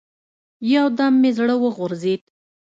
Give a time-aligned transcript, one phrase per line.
[0.73, 2.21] يو دم مې زړه وغورځېد.